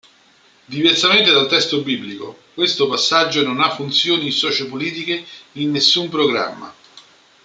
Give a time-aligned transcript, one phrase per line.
[0.67, 6.73] Diversamente dal testo biblico, questo passaggio non ha funzioni socio-politiche in nessun programma.